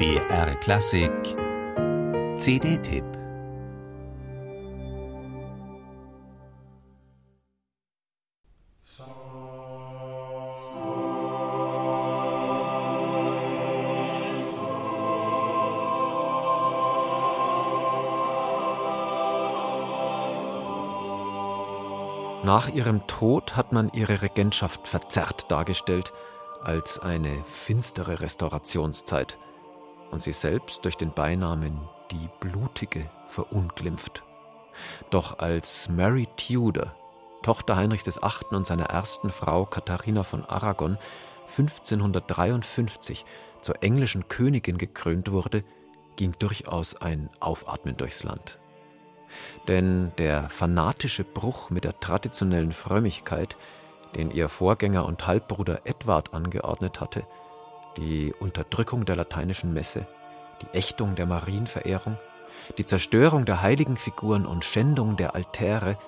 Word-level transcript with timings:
BR 0.00 0.54
Klassik. 0.60 1.12
CD-Tipp 2.38 3.04
Nach 22.42 22.68
ihrem 22.72 23.06
Tod 23.06 23.54
hat 23.54 23.72
man 23.72 23.90
ihre 23.92 24.22
Regentschaft 24.22 24.88
verzerrt 24.88 25.50
dargestellt, 25.50 26.14
als 26.62 26.98
eine 26.98 27.44
finstere 27.50 28.20
Restaurationszeit 28.20 29.36
und 30.10 30.22
sie 30.22 30.32
selbst 30.32 30.84
durch 30.84 30.96
den 30.96 31.12
Beinamen 31.12 31.80
die 32.10 32.28
Blutige 32.40 33.08
verunglimpft. 33.28 34.22
Doch 35.10 35.38
als 35.38 35.88
Mary 35.88 36.28
Tudor, 36.36 36.94
Tochter 37.42 37.76
Heinrichs 37.76 38.06
VIII. 38.06 38.56
und 38.56 38.66
seiner 38.66 38.86
ersten 38.86 39.30
Frau 39.30 39.64
Katharina 39.64 40.22
von 40.22 40.44
Aragon, 40.44 40.98
1553 41.48 43.24
zur 43.62 43.82
englischen 43.82 44.28
Königin 44.28 44.78
gekrönt 44.78 45.30
wurde, 45.32 45.64
ging 46.16 46.34
durchaus 46.38 46.96
ein 46.96 47.30
Aufatmen 47.40 47.96
durchs 47.96 48.22
Land. 48.22 48.58
Denn 49.68 50.12
der 50.18 50.48
fanatische 50.48 51.24
Bruch 51.24 51.70
mit 51.70 51.84
der 51.84 51.98
traditionellen 52.00 52.72
Frömmigkeit, 52.72 53.56
den 54.16 54.30
ihr 54.30 54.48
Vorgänger 54.48 55.06
und 55.06 55.26
Halbbruder 55.26 55.82
Edward 55.84 56.34
angeordnet 56.34 57.00
hatte, 57.00 57.24
die 57.96 58.32
Unterdrückung 58.38 59.04
der 59.04 59.16
lateinischen 59.16 59.72
Messe, 59.72 60.06
die 60.62 60.76
Ächtung 60.76 61.16
der 61.16 61.26
Marienverehrung, 61.26 62.18
die 62.78 62.86
Zerstörung 62.86 63.44
der 63.44 63.62
heiligen 63.62 63.96
Figuren 63.96 64.46
und 64.46 64.64
Schändung 64.64 65.16
der 65.16 65.34
Altäre, 65.34 65.98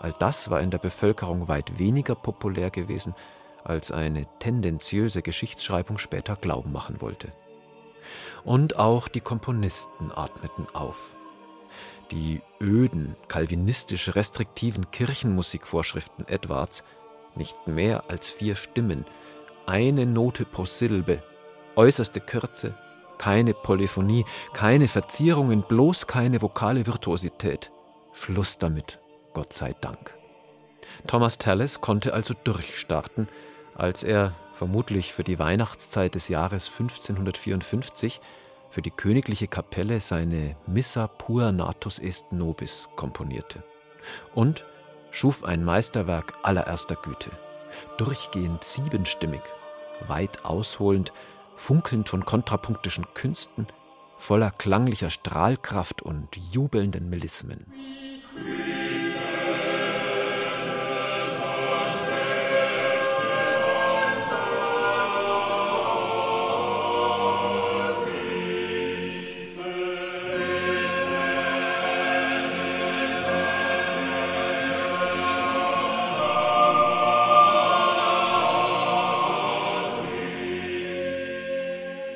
all 0.00 0.14
das 0.18 0.50
war 0.50 0.60
in 0.60 0.70
der 0.70 0.78
Bevölkerung 0.78 1.48
weit 1.48 1.78
weniger 1.78 2.14
populär 2.14 2.70
gewesen, 2.70 3.14
als 3.64 3.90
eine 3.90 4.26
tendenziöse 4.38 5.22
Geschichtsschreibung 5.22 5.98
später 5.98 6.36
glauben 6.36 6.72
machen 6.72 7.00
wollte. 7.00 7.28
Und 8.44 8.78
auch 8.78 9.08
die 9.08 9.20
Komponisten 9.20 10.10
atmeten 10.10 10.66
auf. 10.72 11.10
Die 12.10 12.40
öden, 12.60 13.14
kalvinistisch 13.28 14.14
restriktiven 14.14 14.90
Kirchenmusikvorschriften 14.90 16.26
Edwards, 16.26 16.82
nicht 17.36 17.68
mehr 17.68 18.04
als 18.08 18.28
vier 18.28 18.56
Stimmen, 18.56 19.04
eine 19.70 20.04
Note 20.04 20.44
pro 20.44 20.66
Silbe, 20.66 21.22
äußerste 21.76 22.20
Kürze, 22.20 22.74
keine 23.18 23.54
Polyphonie, 23.54 24.24
keine 24.52 24.88
Verzierungen, 24.88 25.62
bloß 25.62 26.08
keine 26.08 26.42
vokale 26.42 26.86
Virtuosität. 26.86 27.70
Schluss 28.12 28.58
damit, 28.58 28.98
Gott 29.32 29.52
sei 29.52 29.74
Dank. 29.80 30.18
Thomas 31.06 31.38
Tallis 31.38 31.80
konnte 31.80 32.12
also 32.12 32.34
durchstarten, 32.34 33.28
als 33.76 34.02
er, 34.02 34.34
vermutlich 34.54 35.12
für 35.12 35.22
die 35.24 35.38
Weihnachtszeit 35.38 36.16
des 36.16 36.28
Jahres 36.28 36.66
1554, 36.66 38.20
für 38.70 38.82
die 38.82 38.90
königliche 38.90 39.46
Kapelle 39.46 40.00
seine 40.00 40.56
Missa 40.66 41.06
pur 41.06 41.52
natus 41.52 41.98
est 42.00 42.32
nobis 42.32 42.88
komponierte 42.96 43.62
und 44.34 44.64
schuf 45.10 45.44
ein 45.44 45.64
Meisterwerk 45.64 46.34
allererster 46.42 46.96
Güte, 46.96 47.30
durchgehend 47.98 48.64
siebenstimmig, 48.64 49.42
weit 50.06 50.44
ausholend, 50.44 51.12
funkelnd 51.56 52.08
von 52.08 52.24
kontrapunktischen 52.24 53.06
Künsten, 53.14 53.66
voller 54.16 54.50
klanglicher 54.50 55.10
Strahlkraft 55.10 56.02
und 56.02 56.36
jubelnden 56.52 57.10
Melismen. 57.10 57.66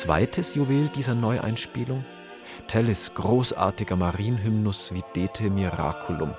Zweites 0.00 0.54
Juwel 0.54 0.88
dieser 0.88 1.14
Neueinspielung? 1.14 2.06
Telles 2.68 3.12
großartiger 3.12 3.96
Marienhymnus 3.96 4.94
Videte 4.94 5.50
Miraculum. 5.50 6.32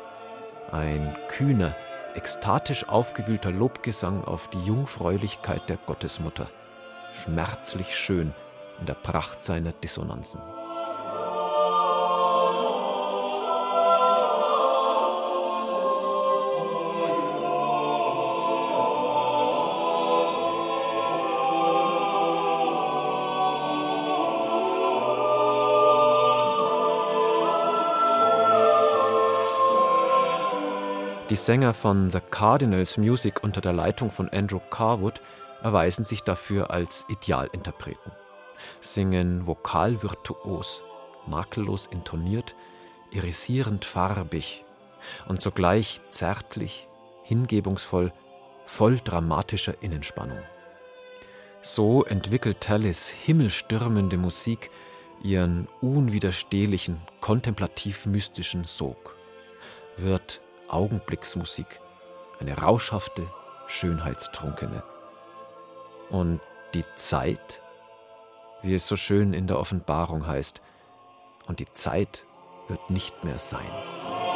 Ein 0.72 1.16
kühner, 1.30 1.76
ekstatisch 2.16 2.90
aufgewühlter 2.90 3.52
Lobgesang 3.52 4.24
auf 4.24 4.50
die 4.50 4.66
Jungfräulichkeit 4.66 5.70
der 5.70 5.78
Gottesmutter. 5.78 6.50
Schmerzlich 7.14 7.96
schön 7.96 8.34
in 8.80 8.88
der 8.88 8.96
Pracht 8.96 9.44
seiner 9.44 9.74
Dissonanzen. 9.74 10.42
Die 31.32 31.38
Sänger 31.38 31.74
von 31.74 32.10
The 32.10 32.20
Cardinals 32.20 32.98
Music 32.98 33.42
unter 33.42 33.62
der 33.62 33.72
Leitung 33.72 34.12
von 34.12 34.28
Andrew 34.28 34.60
Carwood 34.70 35.22
erweisen 35.64 36.04
sich 36.04 36.24
dafür 36.24 36.72
als 36.72 37.06
Idealinterpreten, 37.08 38.12
singen 38.82 39.48
vokalvirtuos, 39.48 40.84
makellos 41.26 41.88
intoniert, 41.88 42.54
irisierend 43.12 43.86
farbig 43.86 44.66
und 45.26 45.42
zugleich 45.42 46.02
zärtlich, 46.10 46.90
hingebungsvoll, 47.24 48.12
voll 48.66 49.00
dramatischer 49.02 49.82
Innenspannung. 49.82 50.44
So 51.62 52.04
entwickelt 52.04 52.60
Tallis 52.60 53.08
himmelstürmende 53.08 54.18
Musik 54.18 54.70
ihren 55.24 55.70
unwiderstehlichen, 55.80 57.00
kontemplativ-mystischen 57.22 58.66
Sog, 58.66 59.16
wird 59.96 60.42
Augenblicksmusik, 60.72 61.80
eine 62.40 62.58
rauschhafte, 62.58 63.28
schönheitstrunkene. 63.68 64.84
Und 66.10 66.40
die 66.74 66.86
Zeit, 66.96 67.62
wie 68.62 68.74
es 68.74 68.88
so 68.88 68.96
schön 68.96 69.34
in 69.34 69.48
der 69.48 69.60
Offenbarung 69.60 70.28
heißt, 70.28 70.62
und 71.48 71.60
die 71.60 71.72
Zeit 71.74 72.24
wird 72.68 72.90
nicht 72.90 73.24
mehr 73.24 73.40
sein. 73.40 74.31